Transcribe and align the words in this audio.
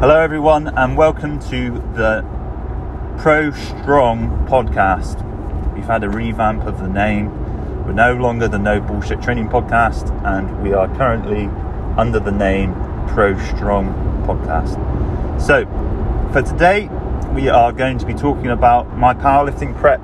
Hello, 0.00 0.18
everyone, 0.18 0.68
and 0.78 0.96
welcome 0.96 1.38
to 1.50 1.72
the 1.92 2.24
Pro 3.18 3.50
Strong 3.50 4.46
podcast. 4.48 5.22
We've 5.74 5.84
had 5.84 6.02
a 6.04 6.08
revamp 6.08 6.64
of 6.64 6.80
the 6.80 6.88
name. 6.88 7.28
We're 7.84 7.92
no 7.92 8.14
longer 8.14 8.48
the 8.48 8.58
No 8.58 8.80
Bullshit 8.80 9.20
Training 9.20 9.50
Podcast, 9.50 10.10
and 10.24 10.62
we 10.62 10.72
are 10.72 10.88
currently 10.96 11.48
under 11.98 12.18
the 12.18 12.32
name 12.32 12.72
Pro 13.08 13.38
Strong 13.48 13.92
Podcast. 14.26 14.78
So, 15.38 15.66
for 16.32 16.40
today, 16.40 16.88
we 17.34 17.50
are 17.50 17.70
going 17.70 17.98
to 17.98 18.06
be 18.06 18.14
talking 18.14 18.46
about 18.46 18.96
my 18.96 19.12
powerlifting 19.12 19.76
prep 19.76 20.00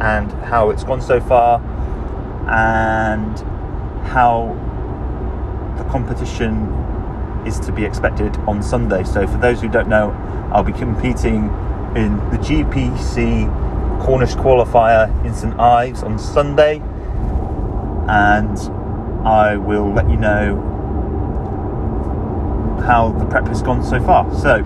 and 0.00 0.32
how 0.42 0.70
it's 0.70 0.82
gone 0.82 1.00
so 1.00 1.20
far, 1.20 1.60
and 2.48 3.38
how 4.08 4.56
the 5.78 5.84
competition 5.88 6.79
is 7.46 7.58
to 7.60 7.72
be 7.72 7.84
expected 7.84 8.36
on 8.48 8.62
Sunday. 8.62 9.04
So, 9.04 9.26
for 9.26 9.38
those 9.38 9.60
who 9.60 9.68
don't 9.68 9.88
know, 9.88 10.10
I'll 10.52 10.62
be 10.62 10.72
competing 10.72 11.44
in 11.96 12.16
the 12.30 12.38
GPC 12.38 13.48
Cornish 14.00 14.34
qualifier 14.34 15.08
in 15.24 15.34
St 15.34 15.58
Ives 15.58 16.02
on 16.02 16.18
Sunday, 16.18 16.80
and 18.08 18.58
I 19.26 19.56
will 19.56 19.92
let 19.92 20.08
you 20.08 20.16
know 20.16 20.66
how 22.86 23.12
the 23.12 23.26
prep 23.26 23.46
has 23.48 23.62
gone 23.62 23.84
so 23.84 24.00
far. 24.00 24.32
So, 24.34 24.64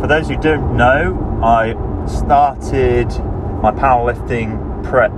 for 0.00 0.06
those 0.06 0.28
who 0.28 0.36
don't 0.36 0.76
know, 0.76 1.40
I 1.42 1.74
started 2.06 3.08
my 3.62 3.72
powerlifting 3.72 4.82
prep 4.84 5.12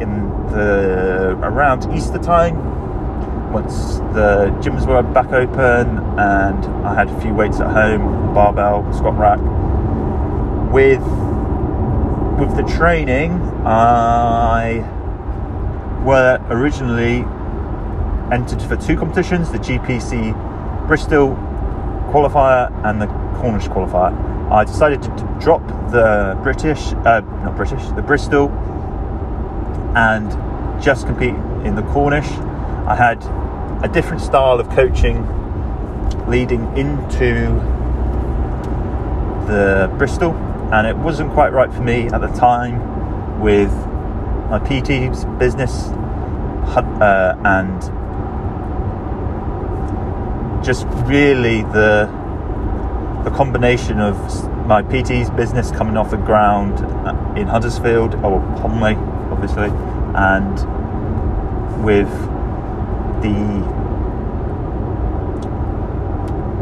in 0.00 0.30
the 0.50 1.38
around 1.42 1.94
Easter 1.94 2.18
time 2.18 2.56
once 3.50 3.96
the 4.14 4.54
gyms 4.60 4.86
were 4.86 5.02
back 5.02 5.32
open 5.32 5.98
and 6.18 6.64
I 6.86 6.94
had 6.94 7.08
a 7.08 7.20
few 7.20 7.34
weights 7.34 7.60
at 7.60 7.70
home, 7.70 8.32
barbell, 8.32 8.90
squat 8.92 9.18
rack. 9.18 9.40
With 10.72 11.02
with 12.38 12.56
the 12.56 12.62
training, 12.76 13.32
I 13.66 14.80
were 16.04 16.40
originally 16.48 17.24
entered 18.32 18.62
for 18.62 18.76
two 18.76 18.96
competitions: 18.96 19.50
the 19.50 19.58
GPC 19.58 20.86
Bristol 20.86 21.30
qualifier 22.10 22.70
and 22.84 23.00
the 23.00 23.06
Cornish 23.40 23.68
qualifier. 23.68 24.12
I 24.50 24.64
decided 24.64 25.02
to, 25.02 25.10
drop 25.40 25.66
the 25.90 26.38
British, 26.42 26.92
uh, 26.92 27.20
not 27.20 27.56
British, 27.56 27.82
the 27.92 28.02
Bristol, 28.02 28.50
and 29.96 30.30
just 30.82 31.06
compete 31.06 31.34
in 31.64 31.76
the 31.76 31.82
Cornish. 31.82 32.28
I 32.86 32.94
had 32.94 33.22
a 33.82 33.88
different 33.88 34.20
style 34.20 34.60
of 34.60 34.68
coaching 34.70 35.26
leading 36.28 36.64
into 36.76 37.54
the 39.46 39.92
Bristol, 39.98 40.32
and 40.72 40.86
it 40.86 40.96
wasn't 40.96 41.32
quite 41.32 41.52
right 41.52 41.72
for 41.72 41.82
me 41.82 42.06
at 42.08 42.20
the 42.20 42.28
time 42.28 43.40
with 43.40 43.72
my 44.50 44.58
PT's 44.58 45.24
business 45.38 45.88
uh, 46.76 47.34
and 47.44 47.80
just 50.64 50.86
really 51.06 51.62
the 51.62 52.06
the 53.24 53.30
combination 53.30 54.00
of 54.00 54.16
my 54.66 54.82
PT's 54.82 55.30
business 55.30 55.70
coming 55.70 55.96
off 55.96 56.10
the 56.10 56.16
ground 56.16 56.78
in 57.36 57.46
Huddersfield 57.46 58.14
or 58.16 58.40
Conway, 58.60 58.94
obviously, 59.30 59.68
and 60.14 61.84
with 61.84 62.08
the 63.22 63.90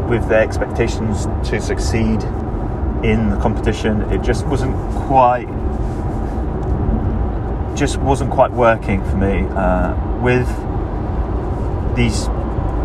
with 0.09 0.27
their 0.27 0.41
expectations 0.41 1.25
to 1.47 1.61
succeed 1.61 2.23
in 3.03 3.29
the 3.29 3.37
competition 3.39 4.01
it 4.11 4.21
just 4.21 4.45
wasn't 4.47 4.75
quite 5.07 5.47
just 7.79 7.97
wasn't 7.97 8.29
quite 8.29 8.51
working 8.51 9.01
for 9.05 9.15
me 9.15 9.45
uh, 9.51 9.95
with 10.19 10.47
these 11.95 12.27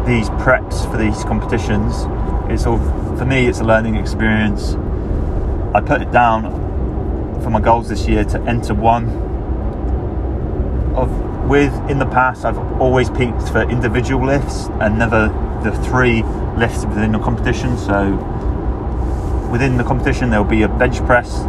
these 0.06 0.28
preps 0.30 0.88
for 0.90 0.96
these 0.96 1.24
competitions. 1.24 2.04
It's 2.50 2.66
all 2.66 2.78
for 3.16 3.24
me 3.24 3.46
it's 3.46 3.60
a 3.60 3.64
learning 3.64 3.96
experience. 3.96 4.74
I 5.74 5.80
put 5.80 6.02
it 6.02 6.12
down 6.12 6.42
for 7.42 7.50
my 7.50 7.60
goals 7.60 7.88
this 7.88 8.06
year 8.06 8.24
to 8.24 8.40
enter 8.42 8.74
one 8.74 9.08
with 11.48 11.72
in 11.90 11.98
the 11.98 12.06
past, 12.06 12.44
I've 12.44 12.58
always 12.80 13.10
peaked 13.10 13.48
for 13.48 13.62
individual 13.62 14.26
lifts 14.26 14.68
and 14.80 14.98
never 14.98 15.28
the 15.62 15.72
three 15.84 16.22
lifts 16.56 16.84
within 16.84 17.12
the 17.12 17.18
competition. 17.18 17.76
So 17.76 18.12
within 19.50 19.76
the 19.76 19.84
competition, 19.84 20.30
there'll 20.30 20.44
be 20.44 20.62
a 20.62 20.68
bench 20.68 20.98
press, 21.04 21.44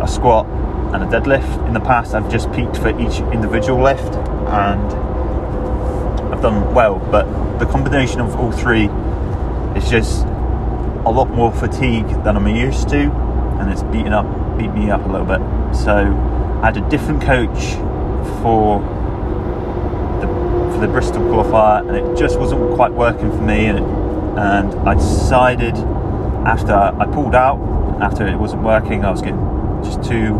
a 0.00 0.06
squat, 0.06 0.46
and 0.94 1.02
a 1.02 1.06
deadlift. 1.06 1.66
In 1.66 1.72
the 1.72 1.80
past, 1.80 2.14
I've 2.14 2.30
just 2.30 2.52
peaked 2.52 2.76
for 2.76 2.88
each 3.00 3.20
individual 3.32 3.82
lift 3.82 4.14
and 4.14 4.92
I've 6.32 6.42
done 6.42 6.74
well, 6.74 6.98
but 7.10 7.58
the 7.58 7.66
combination 7.66 8.20
of 8.20 8.36
all 8.36 8.52
three 8.52 8.86
is 9.76 9.88
just 9.90 10.24
a 11.04 11.10
lot 11.10 11.30
more 11.30 11.52
fatigue 11.52 12.06
than 12.24 12.36
I'm 12.36 12.46
used 12.46 12.88
to, 12.90 13.10
and 13.60 13.70
it's 13.70 13.82
beaten 13.84 14.12
up, 14.12 14.26
beat 14.58 14.72
me 14.72 14.90
up 14.90 15.04
a 15.04 15.08
little 15.08 15.26
bit. 15.26 15.40
So 15.74 15.96
I 16.62 16.66
had 16.66 16.76
a 16.76 16.88
different 16.88 17.22
coach 17.22 17.74
for 18.42 18.80
the 20.80 20.88
Bristol 20.88 21.22
qualifier, 21.22 21.86
and 21.86 21.96
it 21.96 22.18
just 22.18 22.38
wasn't 22.38 22.74
quite 22.74 22.92
working 22.92 23.30
for 23.30 23.42
me. 23.42 23.66
And, 23.66 23.78
it, 23.78 23.84
and 24.38 24.88
I 24.88 24.94
decided 24.94 25.76
after 26.46 26.72
I 26.72 27.06
pulled 27.06 27.34
out, 27.34 27.58
after 28.02 28.26
it 28.26 28.36
wasn't 28.36 28.62
working, 28.62 29.04
I 29.04 29.10
was 29.10 29.22
getting 29.22 29.40
just 29.84 30.02
too 30.02 30.34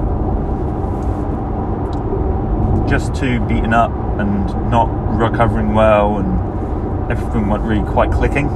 just 2.88 3.14
too 3.14 3.40
beaten 3.46 3.72
up 3.72 3.90
and 4.18 4.46
not 4.70 4.86
recovering 5.16 5.72
well, 5.74 6.18
and 6.18 7.10
everything 7.10 7.48
went 7.48 7.62
really 7.62 7.88
quite 7.90 8.10
clicking. 8.10 8.48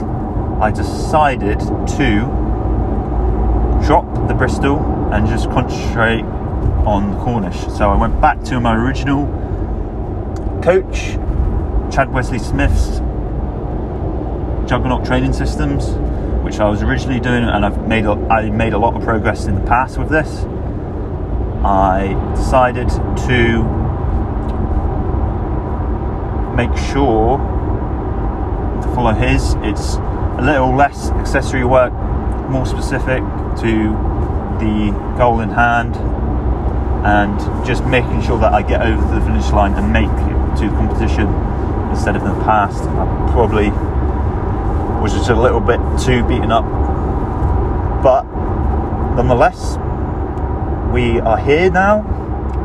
I 0.61 0.71
decided 0.71 1.61
to 1.61 2.21
drop 3.87 4.29
the 4.29 4.35
Bristol 4.35 4.79
and 5.13 5.27
just 5.29 5.49
concentrate 5.51 6.25
on 6.87 7.11
the 7.11 7.19
Cornish. 7.19 7.61
So 7.77 7.91
I 7.91 7.97
went 7.97 8.21
back 8.21 8.43
to 8.45 8.61
my 8.61 8.75
original 8.77 9.27
coach 10.63 11.19
Chad 11.93 12.13
Wesley 12.13 12.39
Smith's 12.39 12.99
Juggernaut 14.69 15.05
Training 15.05 15.33
Systems, 15.33 15.89
which 16.45 16.61
I 16.61 16.69
was 16.69 16.83
originally 16.83 17.21
doing, 17.21 17.45
and 17.45 17.67
I've 17.67 17.87
made 17.87 18.05
a, 18.05 18.13
I 18.31 18.51
made 18.51 18.73
a 18.73 18.79
lot 18.79 18.95
of 18.95 19.03
progress 19.03 19.47
in 19.47 19.57
the 19.57 19.61
past 19.63 19.99
with 19.99 20.09
this. 20.09 20.45
I 21.65 22.15
decided 22.37 22.89
to 22.89 23.63
make 26.55 26.77
sure 26.93 27.39
to 28.83 28.95
follow 28.95 29.13
his. 29.13 29.55
It's 29.59 29.97
a 30.39 30.43
little 30.43 30.75
less 30.75 31.11
accessory 31.11 31.65
work, 31.65 31.93
more 32.49 32.67
specific 32.67 33.23
to 33.61 33.93
the 34.61 34.93
goal 35.19 35.41
in 35.41 35.51
hand, 35.51 35.95
and 37.05 37.39
just 37.67 37.85
making 37.85 38.23
sure 38.23 38.39
that 38.39 38.53
I 38.53 38.63
get 38.63 38.83
over 38.83 39.01
to 39.01 39.21
the 39.21 39.25
finish 39.27 39.51
line 39.51 39.75
and 39.75 39.93
make 39.93 40.07
it 40.07 40.61
to 40.61 40.69
competition 40.77 41.29
instead 41.91 42.17
of 42.17 42.23
in 42.23 42.29
the 42.29 42.45
past. 42.45 42.83
I 42.83 43.31
probably 43.33 43.71
was 45.01 45.13
just 45.13 45.31
a 45.31 45.35
little 45.35 45.61
bit 45.61 45.81
too 46.01 46.27
beaten 46.27 46.51
up. 46.51 46.65
But 48.03 48.23
nonetheless, 49.15 49.77
we 50.93 51.21
are 51.21 51.39
here 51.39 51.71
now. 51.71 52.01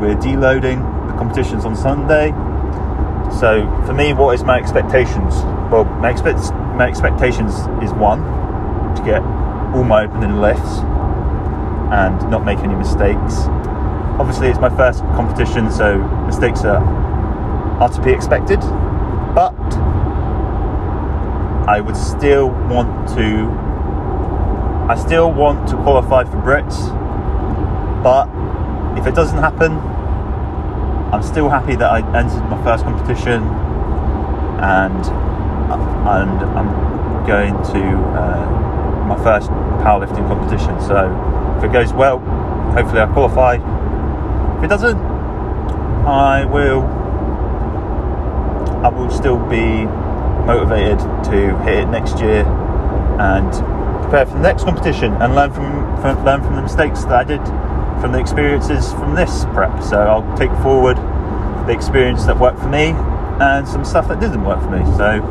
We're 0.01 0.15
deloading 0.15 0.79
the 1.07 1.13
competitions 1.17 1.65
on 1.65 1.75
Sunday. 1.75 2.31
So 3.39 3.65
for 3.85 3.93
me, 3.93 4.13
what 4.13 4.35
is 4.35 4.43
my 4.43 4.57
expectations? 4.57 5.35
Well, 5.71 5.85
my, 5.85 6.11
expect, 6.11 6.39
my 6.75 6.87
expectations 6.87 7.53
is 7.83 7.93
one, 7.93 8.21
to 8.95 9.03
get 9.03 9.21
all 9.73 9.83
my 9.83 10.05
opening 10.05 10.41
lifts 10.41 10.79
and 11.91 12.29
not 12.29 12.45
make 12.45 12.59
any 12.59 12.75
mistakes. 12.75 13.47
Obviously, 14.19 14.49
it's 14.49 14.59
my 14.59 14.69
first 14.69 14.99
competition, 15.15 15.71
so 15.71 15.97
mistakes 16.25 16.63
are, 16.63 16.83
are 17.81 17.89
to 17.89 18.01
be 18.01 18.11
expected 18.11 18.59
but 19.33 19.55
I 21.67 21.79
would 21.79 21.95
still 21.95 22.49
want 22.49 23.07
to. 23.15 23.49
I 24.91 24.95
still 24.95 25.31
want 25.31 25.69
to 25.69 25.75
qualify 25.77 26.25
for 26.25 26.37
Brits, 26.37 26.89
but 28.03 28.27
if 28.99 29.07
it 29.07 29.15
doesn't 29.15 29.37
happen, 29.37 29.77
I'm 31.13 31.23
still 31.23 31.47
happy 31.47 31.75
that 31.77 31.89
I 31.89 31.99
entered 32.19 32.43
my 32.49 32.61
first 32.63 32.83
competition, 32.83 33.43
and 34.59 35.05
and 36.11 36.39
I'm 36.57 37.25
going 37.25 37.53
to 37.53 37.83
uh, 38.19 39.05
my 39.07 39.23
first 39.23 39.49
powerlifting 39.81 40.27
competition. 40.27 40.81
So 40.81 41.55
if 41.57 41.63
it 41.63 41.71
goes 41.71 41.93
well, 41.93 42.19
hopefully 42.73 42.99
I 42.99 43.05
qualify. 43.13 43.80
If 44.61 44.65
it 44.65 44.67
doesn't, 44.67 44.97
I 46.05 46.45
will 46.45 46.83
I 48.85 48.89
will 48.89 49.09
still 49.09 49.39
be 49.49 49.85
motivated 50.45 50.99
to 50.99 51.57
hit 51.63 51.79
it 51.79 51.87
next 51.87 52.19
year 52.19 52.45
and 53.19 53.51
prepare 54.03 54.27
for 54.27 54.33
the 54.33 54.43
next 54.43 54.63
competition 54.63 55.13
and 55.13 55.33
learn 55.33 55.51
from, 55.51 55.99
from 55.99 56.23
learn 56.23 56.43
from 56.43 56.57
the 56.57 56.61
mistakes 56.61 57.05
that 57.05 57.13
I 57.13 57.23
did 57.23 57.43
from 58.01 58.11
the 58.11 58.19
experiences 58.19 58.91
from 58.91 59.15
this 59.15 59.45
prep. 59.45 59.81
So 59.81 59.97
I'll 59.99 60.37
take 60.37 60.51
forward 60.61 60.97
the 61.65 61.73
experience 61.73 62.25
that 62.25 62.39
worked 62.39 62.59
for 62.59 62.69
me 62.69 62.93
and 63.41 63.67
some 63.67 63.83
stuff 63.83 64.09
that 64.09 64.19
didn't 64.19 64.43
work 64.43 64.61
for 64.61 64.69
me. 64.69 64.85
So 64.95 65.23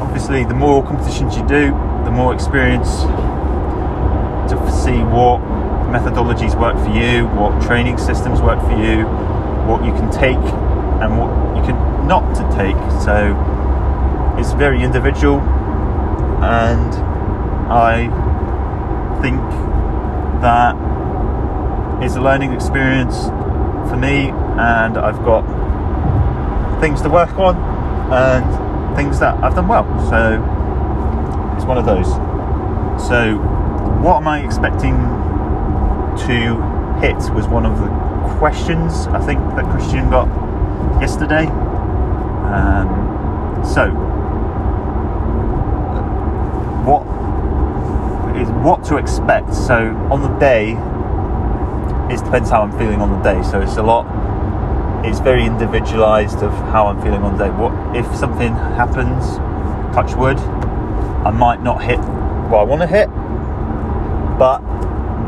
obviously, 0.00 0.44
the 0.44 0.54
more 0.54 0.84
competitions 0.84 1.36
you 1.36 1.44
do, 1.48 1.72
the 2.04 2.12
more 2.12 2.32
experience 2.32 3.02
to 4.52 4.56
see 4.84 5.02
what 5.02 5.61
methodologies 5.92 6.58
work 6.58 6.76
for 6.76 6.90
you, 6.90 7.26
what 7.28 7.60
training 7.62 7.98
systems 7.98 8.40
work 8.40 8.58
for 8.60 8.76
you, 8.76 9.04
what 9.68 9.84
you 9.84 9.92
can 9.92 10.10
take 10.10 10.36
and 11.02 11.18
what 11.18 11.30
you 11.56 11.62
can 11.62 12.06
not 12.08 12.34
to 12.34 12.42
take. 12.56 12.76
So 13.02 13.34
it's 14.38 14.52
very 14.52 14.82
individual, 14.82 15.40
and 16.42 16.94
I 17.70 18.08
think 19.20 19.40
that 20.40 20.74
is 22.02 22.16
a 22.16 22.20
learning 22.20 22.52
experience 22.52 23.26
for 23.88 23.96
me, 23.96 24.30
and 24.58 24.96
I've 24.96 25.22
got 25.24 25.42
things 26.80 27.02
to 27.02 27.10
work 27.10 27.38
on 27.38 27.56
and 28.12 28.96
things 28.96 29.20
that 29.20 29.34
I've 29.44 29.54
done 29.54 29.68
well. 29.68 29.84
So 30.08 30.42
it's 31.56 31.64
one 31.64 31.78
of 31.78 31.84
those. 31.84 32.08
So, 33.08 33.36
what 34.02 34.16
am 34.16 34.28
I 34.28 34.44
expecting 34.44 34.96
to 36.26 37.00
hit 37.00 37.16
was 37.34 37.46
one 37.48 37.66
of 37.66 37.78
the 37.78 37.88
questions 38.38 39.06
I 39.08 39.20
think 39.24 39.40
that 39.56 39.64
Christian 39.70 40.10
got 40.10 40.26
yesterday. 41.00 41.46
Um, 42.52 43.62
so, 43.64 43.90
what 46.84 47.02
is 48.36 48.48
what 48.64 48.84
to 48.84 48.96
expect? 48.96 49.54
So, 49.54 49.94
on 50.10 50.22
the 50.22 50.38
day, 50.38 50.72
it 52.12 52.24
depends 52.24 52.50
how 52.50 52.62
I'm 52.62 52.76
feeling 52.78 53.00
on 53.00 53.10
the 53.10 53.22
day. 53.22 53.42
So, 53.42 53.60
it's 53.60 53.76
a 53.76 53.82
lot. 53.82 54.06
It's 55.04 55.20
very 55.20 55.44
individualized 55.44 56.42
of 56.42 56.52
how 56.72 56.86
I'm 56.86 57.00
feeling 57.02 57.22
on 57.22 57.36
the 57.36 57.46
day. 57.46 57.50
What 57.50 57.96
if 57.96 58.06
something 58.16 58.52
happens? 58.52 59.36
Touch 59.94 60.14
wood. 60.14 60.38
I 60.38 61.30
might 61.30 61.62
not 61.62 61.82
hit 61.82 61.98
what 62.50 62.60
I 62.60 62.62
want 62.64 62.82
to 62.82 62.86
hit, 62.86 63.08
but 64.38 64.60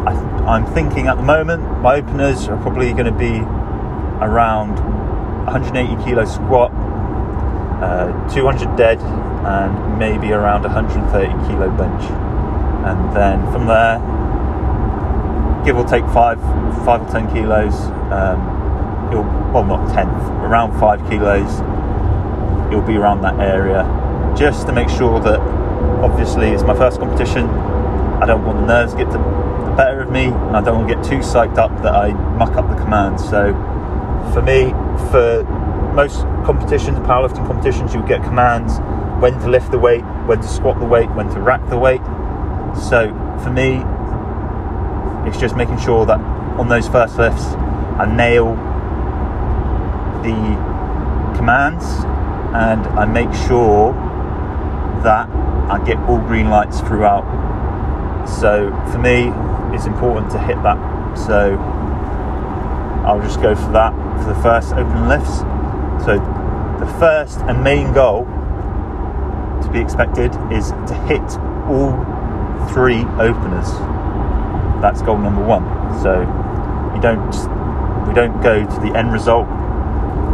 I, 0.07 0.34
am 0.46 0.67
thinking 0.75 1.08
at 1.08 1.17
the 1.17 1.23
moment 1.23 1.62
my 1.81 1.96
openers 1.96 2.49
are 2.49 2.61
probably 2.61 2.93
going 2.93 3.06
to 3.06 3.12
be 3.12 3.38
around 4.20 4.76
180 5.46 6.05
kilo 6.05 6.25
squat, 6.25 6.70
uh, 7.82 8.35
200 8.35 8.76
dead, 8.76 9.00
and 9.00 9.99
maybe 9.99 10.32
around 10.32 10.62
130 10.62 11.26
kilo 11.49 11.70
bench. 11.76 12.02
And 12.85 13.17
then 13.17 13.41
from 13.52 13.67
there, 13.67 13.99
give 15.64 15.76
or 15.76 15.85
take 15.85 16.05
five, 16.12 16.41
five 16.85 17.00
or 17.00 17.11
ten 17.11 17.32
kilos. 17.32 17.75
Um, 18.12 19.08
it'll, 19.11 19.25
well, 19.52 19.64
not 19.64 19.93
ten, 19.94 20.08
around 20.44 20.79
five 20.79 21.00
kilos. 21.08 21.61
It'll 22.69 22.87
be 22.87 22.96
around 22.96 23.23
that 23.23 23.41
area, 23.41 23.85
just 24.37 24.67
to 24.67 24.73
make 24.73 24.88
sure 24.88 25.20
that 25.20 25.41
obviously 26.02 26.49
it's 26.49 26.62
my 26.62 26.75
first 26.75 27.00
competition. 27.00 27.49
I 28.21 28.27
don't 28.27 28.45
want 28.45 28.61
the 28.61 28.67
nerves 28.67 28.93
to 28.93 28.99
get 28.99 29.11
the, 29.11 29.19
the 29.19 29.75
better 29.77 30.01
of 30.03 30.11
me, 30.11 30.25
and 30.27 30.57
I 30.57 30.63
don't 30.63 30.79
want 30.79 30.89
to 30.89 30.95
get 30.95 31.05
too 31.05 31.19
psyched 31.19 31.59
up 31.59 31.71
that 31.83 31.95
I 31.95 32.13
muck 32.37 32.57
up 32.57 32.69
the 32.69 32.77
commands. 32.77 33.23
So 33.25 33.53
for 34.33 34.43
me, 34.43 34.71
for 35.11 35.45
most 35.95 36.21
competitions, 36.45 36.99
powerlifting 37.01 37.47
competitions, 37.47 37.95
you 37.95 38.07
get 38.07 38.23
commands 38.23 38.79
when 39.21 39.39
to 39.41 39.49
lift 39.49 39.71
the 39.71 39.79
weight, 39.79 40.03
when 40.27 40.41
to 40.41 40.49
squat 40.49 40.79
the 40.79 40.87
weight, 40.87 41.11
when 41.15 41.29
to 41.31 41.41
rack 41.41 41.69
the 41.69 41.79
weight. 41.79 42.03
So 42.91 43.09
for 43.43 43.51
me, 43.51 43.83
it's 45.29 45.39
just 45.39 45.57
making 45.57 45.79
sure 45.79 46.05
that 46.07 46.21
on 46.59 46.69
those 46.69 46.89
first 46.89 47.17
lifts, 47.17 47.45
I 47.97 48.07
nail 48.15 48.55
the 50.23 50.35
commands 51.37 51.85
and 52.55 52.87
I 52.99 53.05
make 53.05 53.33
sure 53.47 53.93
that 55.03 55.29
I 55.29 55.83
get 55.85 55.99
all 56.09 56.19
green 56.19 56.51
lights 56.51 56.81
throughout. 56.81 57.25
So 58.26 58.71
for 58.93 58.99
me, 58.99 59.32
it's 59.75 59.87
important 59.87 60.31
to 60.32 60.38
hit 60.38 60.62
that. 60.62 60.79
So 61.17 61.56
I'll 63.05 63.21
just 63.21 63.41
go 63.43 63.55
for 63.55 63.73
that 63.73 63.93
for 64.23 64.32
the 64.32 64.41
first 64.41 64.73
open 64.73 65.09
lifts. 65.09 65.38
So 66.05 66.19
the 66.81 66.91
first 66.99 67.38
and 67.41 67.62
main 67.62 67.93
goal 67.93 68.25
to 69.62 69.71
be 69.73 69.81
expected 69.81 70.32
is 70.53 70.71
to 70.71 70.94
hit 71.06 71.23
all 71.69 71.93
three 72.73 73.05
openers. 73.21 73.71
That's 74.81 75.03
goal 75.03 75.19
number 75.19 75.44
one. 75.44 75.65
So 76.03 76.20
you 76.94 77.00
don't 77.00 77.35
we 78.09 78.15
don't 78.15 78.41
go 78.43 78.65
to 78.65 78.81
the 78.81 78.97
end 78.97 79.12
result. 79.12 79.47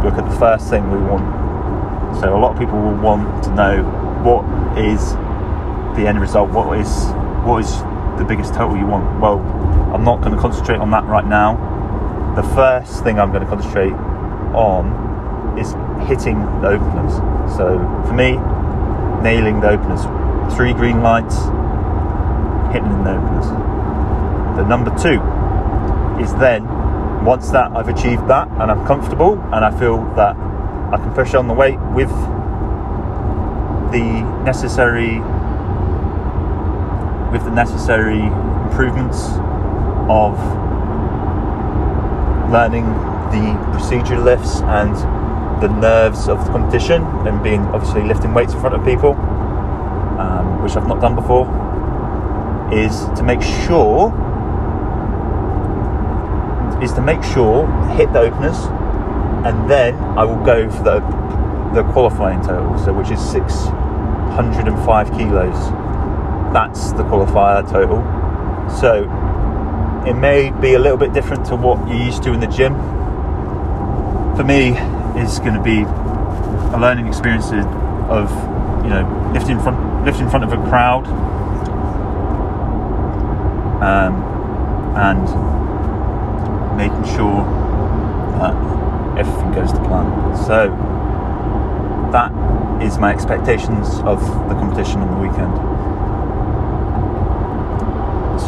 Look 0.03 0.15
at 0.15 0.29
the 0.29 0.37
first 0.37 0.69
thing 0.69 0.89
we 0.91 0.97
want. 0.97 2.19
So 2.19 2.35
a 2.35 2.39
lot 2.39 2.53
of 2.53 2.59
people 2.59 2.79
will 2.79 2.97
want 2.97 3.43
to 3.45 3.55
know 3.55 3.83
what 4.23 4.43
is 4.77 5.13
the 5.95 6.07
end 6.07 6.19
result? 6.19 6.49
What 6.51 6.77
is 6.77 6.87
what 7.43 7.63
is 7.63 7.71
the 8.17 8.25
biggest 8.27 8.53
total 8.53 8.77
you 8.77 8.85
want? 8.85 9.19
Well, 9.19 9.39
I'm 9.93 10.03
not 10.03 10.21
going 10.21 10.35
to 10.35 10.39
concentrate 10.39 10.77
on 10.77 10.91
that 10.91 11.03
right 11.05 11.25
now. 11.25 11.55
The 12.35 12.43
first 12.55 13.03
thing 13.03 13.19
I'm 13.19 13.31
going 13.31 13.43
to 13.43 13.49
concentrate 13.49 13.93
on 14.53 15.57
is 15.57 15.73
hitting 16.07 16.39
the 16.61 16.67
openers. 16.69 17.13
So 17.57 17.77
for 18.07 18.13
me, 18.13 18.37
nailing 19.21 19.59
the 19.59 19.69
openers, 19.69 20.01
three 20.55 20.73
green 20.73 21.01
lights, 21.01 21.35
hitting 22.73 23.03
the 23.03 23.11
openers. 23.17 23.47
The 24.57 24.65
number 24.67 24.91
two 24.97 25.19
is 26.21 26.33
then 26.35 26.67
once 27.25 27.49
that 27.51 27.71
I've 27.71 27.89
achieved 27.89 28.27
that 28.27 28.47
and 28.47 28.71
I'm 28.71 28.85
comfortable 28.85 29.39
and 29.53 29.65
I 29.65 29.77
feel 29.77 29.97
that 30.15 30.35
I 30.35 30.97
can 30.97 31.13
push 31.13 31.33
on 31.33 31.47
the 31.47 31.53
weight 31.53 31.79
with 31.93 32.09
the 33.91 34.21
necessary 34.43 35.21
with 37.31 37.43
the 37.43 37.51
necessary 37.51 38.21
improvements 38.21 39.27
of 40.09 40.37
learning 42.51 42.85
the 43.31 43.57
procedure 43.71 44.19
lifts 44.19 44.59
and 44.61 44.95
the 45.61 45.69
nerves 45.79 46.27
of 46.27 46.43
the 46.45 46.51
competition 46.51 47.03
and 47.25 47.41
being 47.41 47.61
obviously 47.67 48.03
lifting 48.03 48.33
weights 48.33 48.53
in 48.53 48.59
front 48.59 48.75
of 48.75 48.83
people, 48.83 49.13
um, 50.19 50.61
which 50.61 50.75
I've 50.75 50.87
not 50.87 50.99
done 50.99 51.15
before, 51.15 51.47
is 52.73 53.05
to 53.17 53.23
make 53.23 53.41
sure 53.41 54.11
is 56.81 56.91
to 56.93 57.01
make 57.01 57.21
sure 57.23 57.67
hit 57.95 58.11
the 58.11 58.19
openers 58.19 58.57
and 59.45 59.69
then 59.69 59.95
I 60.17 60.23
will 60.23 60.43
go 60.43 60.69
for 60.69 60.83
the 60.83 60.99
the 61.73 61.83
qualifying 61.93 62.41
total, 62.41 62.77
so 62.77 62.91
which 62.91 63.11
is 63.11 63.19
605 63.31 65.11
kilos. 65.13 65.80
That's 66.53 66.91
the 66.93 67.03
qualifier 67.03 67.69
total. 67.69 68.01
So 68.79 69.03
it 70.07 70.13
may 70.13 70.51
be 70.59 70.73
a 70.73 70.79
little 70.79 70.97
bit 70.97 71.13
different 71.13 71.45
to 71.47 71.55
what 71.55 71.87
you're 71.87 72.03
used 72.05 72.23
to 72.23 72.33
in 72.33 72.39
the 72.39 72.47
gym. 72.47 72.73
For 74.35 74.43
me, 74.43 74.75
it's 75.15 75.39
going 75.39 75.53
to 75.53 75.61
be 75.61 75.81
a 75.81 76.77
learning 76.79 77.07
experience 77.07 77.51
of 77.51 78.29
you 78.83 78.89
know 78.89 79.31
lifting 79.33 79.59
front 79.59 80.05
lifting 80.05 80.25
in 80.25 80.29
front 80.29 80.43
of 80.43 80.51
a 80.51 80.69
crowd 80.69 81.05
um, 83.81 84.15
and 84.95 85.23
making 86.77 87.03
sure 87.15 87.43
that 88.39 88.55
everything 89.17 89.51
goes 89.51 89.71
to 89.71 89.79
plan. 89.87 90.35
So 90.45 90.69
that 92.11 92.31
is 92.81 92.97
my 92.97 93.13
expectations 93.13 93.87
of 93.99 94.19
the 94.49 94.55
competition 94.55 95.01
on 95.01 95.11
the 95.11 95.27
weekend. 95.27 95.70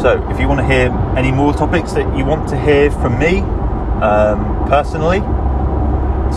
So, 0.04 0.20
if 0.28 0.38
you 0.38 0.46
want 0.48 0.60
to 0.60 0.66
hear 0.66 0.90
any 1.16 1.32
more 1.32 1.54
topics 1.54 1.92
that 1.94 2.04
you 2.14 2.26
want 2.26 2.46
to 2.50 2.60
hear 2.60 2.90
from 2.90 3.18
me 3.18 3.38
um, 4.04 4.68
personally, 4.68 5.20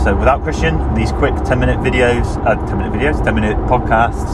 so 0.02 0.16
without 0.16 0.42
Christian, 0.42 0.94
these 0.94 1.12
quick 1.12 1.34
10 1.44 1.60
minute 1.60 1.78
videos, 1.80 2.24
uh, 2.46 2.54
10 2.66 2.78
minute 2.78 2.94
videos, 2.94 3.22
10 3.22 3.34
minute 3.34 3.58
podcasts 3.68 4.32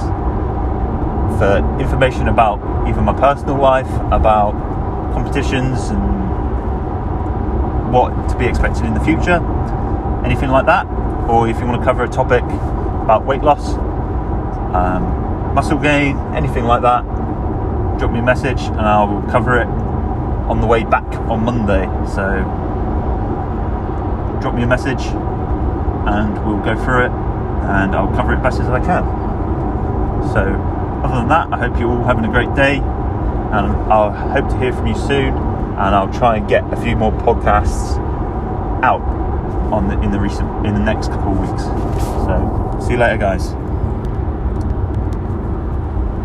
for 1.37 1.81
information 1.83 2.29
about 2.29 2.61
even 2.89 3.03
my 3.03 3.13
personal 3.13 3.57
life, 3.57 3.91
about 4.13 4.53
competitions 5.15 5.89
and 5.89 6.23
what 7.93 8.11
to 8.29 8.39
be 8.39 8.47
expected 8.47 8.85
in 8.85 8.95
the 8.95 9.01
future, 9.01 9.43
anything 10.25 10.51
like 10.51 10.67
that, 10.67 10.87
or 11.29 11.49
if 11.49 11.59
you 11.59 11.67
want 11.67 11.81
to 11.81 11.85
cover 11.85 12.05
a 12.05 12.09
topic 12.09 12.45
about 13.03 13.27
weight 13.27 13.43
loss, 13.43 13.75
um, 14.77 15.03
muscle 15.57 15.79
gain, 15.79 16.17
anything 16.37 16.67
like 16.67 16.83
that, 16.83 17.05
drop 17.99 18.13
me 18.13 18.19
a 18.19 18.23
message 18.23 18.61
and 18.63 18.81
I'll 18.81 19.23
cover 19.31 19.61
it 19.61 19.69
on 20.49 20.61
the 20.61 20.67
way 20.67 20.85
back 20.85 21.07
on 21.31 21.45
Monday. 21.45 21.85
So 22.15 22.43
drop 24.41 24.55
me 24.55 24.63
a 24.63 24.67
message 24.67 25.01
and 25.01 26.35
we'll 26.47 26.63
go 26.63 26.75
through 26.85 27.07
it 27.07 27.11
and 27.11 27.95
I'll 27.95 28.15
cover 28.15 28.35
it 28.35 28.43
best 28.43 28.61
as 28.61 28.69
I 28.69 28.79
can. 28.81 29.05
So, 30.33 30.41
other 31.05 31.17
than 31.17 31.29
that, 31.29 31.49
I 31.53 31.59
hope 31.59 31.79
you're 31.79 31.91
all 31.91 32.05
having 32.05 32.25
a 32.25 32.31
great 32.31 32.55
day. 32.55 32.77
and 32.77 33.93
I'll 33.93 34.11
hope 34.11 34.49
to 34.51 34.59
hear 34.59 34.73
from 34.73 34.87
you 34.87 34.97
soon. 34.97 35.35
And 35.35 35.95
I'll 35.95 36.13
try 36.13 36.37
and 36.37 36.49
get 36.49 36.71
a 36.73 36.77
few 36.77 36.97
more 36.97 37.13
podcasts 37.13 37.99
out 38.83 39.03
on 39.73 39.89
the, 39.89 40.01
in 40.03 40.11
the 40.11 40.21
recent 40.21 40.67
in 40.67 40.75
the 40.75 40.81
next 40.81 41.09
couple 41.09 41.33
of 41.33 41.41
weeks. 41.41 41.65
So 41.65 42.87
see 42.87 42.93
you 42.93 42.99
later, 42.99 43.17
guys. 43.17 43.64